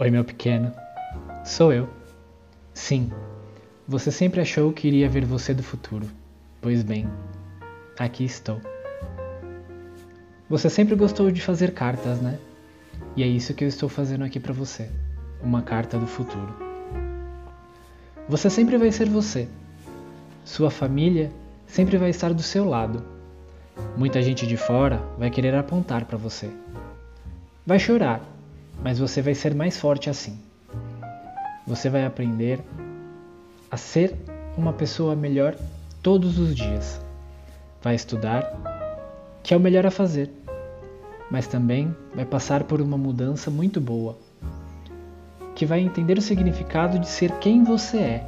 Oi, 0.00 0.12
meu 0.12 0.22
pequeno. 0.22 0.70
Sou 1.44 1.72
eu. 1.72 1.88
Sim, 2.72 3.10
você 3.86 4.12
sempre 4.12 4.40
achou 4.40 4.72
que 4.72 4.86
iria 4.86 5.08
ver 5.08 5.24
você 5.24 5.52
do 5.52 5.64
futuro. 5.64 6.06
Pois 6.60 6.84
bem, 6.84 7.08
aqui 7.98 8.24
estou. 8.24 8.60
Você 10.48 10.70
sempre 10.70 10.94
gostou 10.94 11.32
de 11.32 11.40
fazer 11.40 11.74
cartas, 11.74 12.20
né? 12.20 12.38
E 13.16 13.24
é 13.24 13.26
isso 13.26 13.52
que 13.54 13.64
eu 13.64 13.68
estou 13.68 13.88
fazendo 13.88 14.22
aqui 14.22 14.38
para 14.38 14.52
você 14.52 14.88
uma 15.42 15.62
carta 15.62 15.98
do 15.98 16.06
futuro. 16.06 16.54
Você 18.28 18.48
sempre 18.48 18.78
vai 18.78 18.92
ser 18.92 19.08
você. 19.08 19.48
Sua 20.44 20.70
família 20.70 21.32
sempre 21.66 21.96
vai 21.96 22.10
estar 22.10 22.32
do 22.32 22.42
seu 22.42 22.64
lado. 22.64 23.02
Muita 23.96 24.22
gente 24.22 24.46
de 24.46 24.56
fora 24.56 25.02
vai 25.18 25.28
querer 25.28 25.56
apontar 25.56 26.04
para 26.04 26.16
você. 26.16 26.48
Vai 27.66 27.80
chorar 27.80 28.37
mas 28.82 28.98
você 28.98 29.20
vai 29.20 29.34
ser 29.34 29.54
mais 29.54 29.76
forte 29.76 30.08
assim. 30.08 30.38
Você 31.66 31.90
vai 31.90 32.04
aprender 32.04 32.60
a 33.70 33.76
ser 33.76 34.14
uma 34.56 34.72
pessoa 34.72 35.14
melhor 35.14 35.54
todos 36.02 36.38
os 36.38 36.54
dias. 36.54 37.00
Vai 37.82 37.94
estudar, 37.94 38.44
que 39.42 39.52
é 39.52 39.56
o 39.56 39.60
melhor 39.60 39.86
a 39.86 39.90
fazer, 39.90 40.30
mas 41.30 41.46
também 41.46 41.94
vai 42.14 42.24
passar 42.24 42.64
por 42.64 42.80
uma 42.80 42.96
mudança 42.96 43.50
muito 43.50 43.80
boa, 43.80 44.16
que 45.54 45.66
vai 45.66 45.80
entender 45.80 46.16
o 46.18 46.22
significado 46.22 46.98
de 46.98 47.08
ser 47.08 47.32
quem 47.38 47.62
você 47.62 47.98
é. 47.98 48.26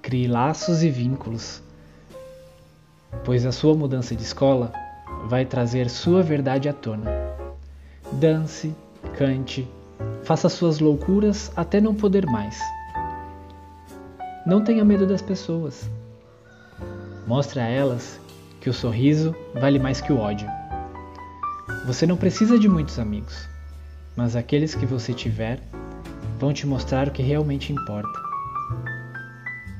Crie 0.00 0.26
laços 0.26 0.82
e 0.82 0.88
vínculos, 0.88 1.62
pois 3.24 3.44
a 3.44 3.52
sua 3.52 3.74
mudança 3.74 4.14
de 4.14 4.22
escola 4.22 4.72
vai 5.26 5.44
trazer 5.44 5.90
sua 5.90 6.22
verdade 6.22 6.68
à 6.68 6.72
tona. 6.72 7.10
Dance, 8.12 8.74
cante, 9.18 9.68
faça 10.22 10.48
suas 10.48 10.78
loucuras 10.78 11.50
até 11.56 11.80
não 11.80 11.92
poder 11.92 12.24
mais. 12.24 12.56
Não 14.46 14.62
tenha 14.62 14.84
medo 14.84 15.08
das 15.08 15.20
pessoas. 15.20 15.90
Mostre 17.26 17.58
a 17.58 17.66
elas 17.66 18.20
que 18.60 18.70
o 18.70 18.72
sorriso 18.72 19.34
vale 19.54 19.76
mais 19.80 20.00
que 20.00 20.12
o 20.12 20.18
ódio. 20.18 20.48
Você 21.84 22.06
não 22.06 22.16
precisa 22.16 22.56
de 22.60 22.68
muitos 22.68 22.96
amigos, 23.00 23.48
mas 24.14 24.36
aqueles 24.36 24.72
que 24.76 24.86
você 24.86 25.12
tiver 25.12 25.60
vão 26.38 26.52
te 26.52 26.64
mostrar 26.64 27.08
o 27.08 27.10
que 27.10 27.20
realmente 27.20 27.72
importa. 27.72 28.20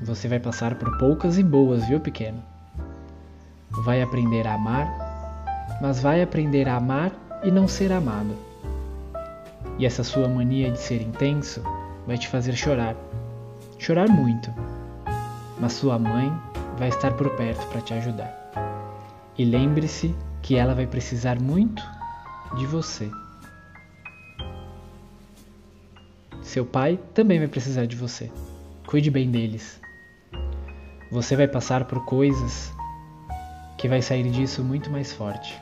Você 0.02 0.26
vai 0.26 0.40
passar 0.40 0.74
por 0.74 0.98
poucas 0.98 1.38
e 1.38 1.44
boas, 1.44 1.86
viu, 1.86 2.00
pequeno? 2.00 2.42
Vai 3.84 4.02
aprender 4.02 4.48
a 4.48 4.54
amar, 4.54 5.78
mas 5.80 6.02
vai 6.02 6.22
aprender 6.22 6.68
a 6.68 6.74
amar 6.74 7.12
e 7.44 7.52
não 7.52 7.68
ser 7.68 7.92
amado. 7.92 8.47
E 9.78 9.86
essa 9.86 10.02
sua 10.02 10.28
mania 10.28 10.70
de 10.70 10.78
ser 10.78 11.00
intenso 11.02 11.62
vai 12.06 12.18
te 12.18 12.28
fazer 12.28 12.54
chorar. 12.54 12.96
Chorar 13.78 14.08
muito. 14.08 14.52
Mas 15.60 15.72
sua 15.74 15.98
mãe 15.98 16.32
vai 16.78 16.88
estar 16.88 17.12
por 17.12 17.30
perto 17.36 17.66
para 17.66 17.80
te 17.80 17.94
ajudar. 17.94 18.34
E 19.36 19.44
lembre-se 19.44 20.14
que 20.42 20.56
ela 20.56 20.74
vai 20.74 20.86
precisar 20.86 21.40
muito 21.40 21.82
de 22.56 22.66
você. 22.66 23.10
Seu 26.42 26.64
pai 26.64 26.98
também 27.14 27.38
vai 27.38 27.48
precisar 27.48 27.86
de 27.86 27.94
você. 27.94 28.30
Cuide 28.86 29.10
bem 29.10 29.30
deles. 29.30 29.80
Você 31.12 31.36
vai 31.36 31.46
passar 31.46 31.84
por 31.84 32.04
coisas 32.04 32.72
que 33.76 33.86
vai 33.86 34.02
sair 34.02 34.28
disso 34.30 34.64
muito 34.64 34.90
mais 34.90 35.12
forte. 35.12 35.60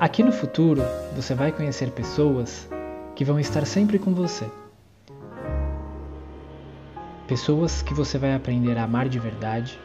Aqui 0.00 0.22
no 0.22 0.32
futuro, 0.32 0.82
você 1.14 1.34
vai 1.34 1.52
conhecer 1.52 1.90
pessoas 1.90 2.68
que 3.16 3.24
vão 3.24 3.40
estar 3.40 3.66
sempre 3.66 3.98
com 3.98 4.12
você. 4.12 4.44
Pessoas 7.26 7.80
que 7.80 7.94
você 7.94 8.18
vai 8.18 8.34
aprender 8.34 8.76
a 8.76 8.84
amar 8.84 9.08
de 9.08 9.18
verdade 9.18 9.76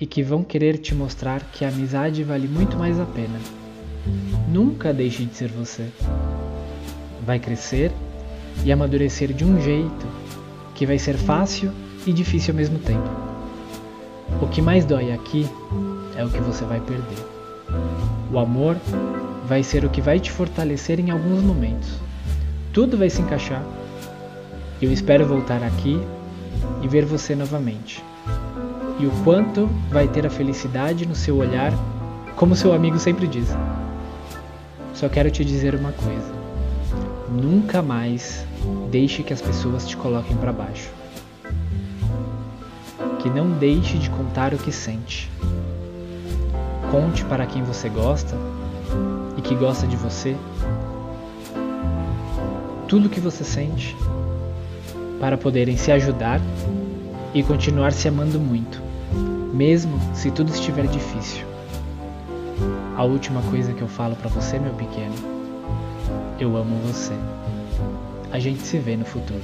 e 0.00 0.06
que 0.06 0.22
vão 0.22 0.44
querer 0.44 0.78
te 0.78 0.94
mostrar 0.94 1.42
que 1.52 1.64
a 1.64 1.68
amizade 1.68 2.22
vale 2.22 2.46
muito 2.46 2.78
mais 2.78 2.98
a 2.98 3.04
pena. 3.04 3.38
Nunca 4.48 4.94
deixe 4.94 5.24
de 5.24 5.34
ser 5.34 5.50
você. 5.50 5.90
Vai 7.26 7.40
crescer 7.40 7.92
e 8.64 8.72
amadurecer 8.72 9.32
de 9.32 9.44
um 9.44 9.60
jeito 9.60 10.06
que 10.74 10.86
vai 10.86 10.98
ser 10.98 11.18
fácil 11.18 11.72
e 12.06 12.12
difícil 12.12 12.52
ao 12.52 12.56
mesmo 12.56 12.78
tempo. 12.78 13.10
O 14.40 14.46
que 14.46 14.62
mais 14.62 14.84
dói 14.84 15.12
aqui 15.12 15.46
é 16.16 16.24
o 16.24 16.30
que 16.30 16.40
você 16.40 16.64
vai 16.64 16.80
perder. 16.80 17.24
O 18.32 18.38
amor 18.38 18.76
vai 19.50 19.64
ser 19.64 19.84
o 19.84 19.90
que 19.90 20.00
vai 20.00 20.20
te 20.20 20.30
fortalecer 20.30 21.00
em 21.00 21.10
alguns 21.10 21.42
momentos. 21.42 21.98
Tudo 22.72 22.96
vai 22.96 23.10
se 23.10 23.20
encaixar. 23.20 23.64
Eu 24.80 24.92
espero 24.92 25.26
voltar 25.26 25.60
aqui 25.64 26.00
e 26.80 26.86
ver 26.86 27.04
você 27.04 27.34
novamente. 27.34 28.00
E 29.00 29.06
o 29.06 29.10
quanto 29.24 29.68
vai 29.90 30.06
ter 30.06 30.24
a 30.24 30.30
felicidade 30.30 31.04
no 31.04 31.16
seu 31.16 31.36
olhar, 31.36 31.72
como 32.36 32.54
seu 32.54 32.72
amigo 32.72 32.96
sempre 32.96 33.26
diz. 33.26 33.48
Só 34.94 35.08
quero 35.08 35.32
te 35.32 35.44
dizer 35.44 35.74
uma 35.74 35.90
coisa. 35.90 36.32
Nunca 37.28 37.82
mais 37.82 38.46
deixe 38.88 39.24
que 39.24 39.32
as 39.32 39.42
pessoas 39.42 39.84
te 39.84 39.96
coloquem 39.96 40.36
para 40.36 40.52
baixo. 40.52 40.90
Que 43.18 43.28
não 43.28 43.50
deixe 43.50 43.98
de 43.98 44.10
contar 44.10 44.54
o 44.54 44.58
que 44.58 44.70
sente. 44.70 45.28
Conte 46.92 47.24
para 47.24 47.46
quem 47.46 47.64
você 47.64 47.88
gosta 47.88 48.36
e 49.40 49.42
que 49.42 49.54
gosta 49.54 49.86
de 49.86 49.96
você, 49.96 50.36
tudo 52.86 53.06
o 53.06 53.08
que 53.08 53.20
você 53.20 53.42
sente, 53.42 53.96
para 55.18 55.38
poderem 55.38 55.78
se 55.78 55.90
ajudar 55.90 56.38
e 57.32 57.42
continuar 57.42 57.90
se 57.92 58.06
amando 58.06 58.38
muito, 58.38 58.82
mesmo 59.54 59.98
se 60.14 60.30
tudo 60.30 60.52
estiver 60.52 60.86
difícil. 60.86 61.46
A 62.98 63.02
última 63.02 63.40
coisa 63.44 63.72
que 63.72 63.80
eu 63.80 63.88
falo 63.88 64.14
para 64.14 64.28
você, 64.28 64.58
meu 64.58 64.74
pequeno, 64.74 65.14
eu 66.38 66.54
amo 66.54 66.76
você. 66.86 67.14
A 68.30 68.38
gente 68.38 68.60
se 68.60 68.78
vê 68.78 68.94
no 68.94 69.06
futuro. 69.06 69.40